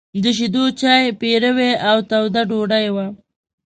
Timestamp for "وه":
2.95-3.05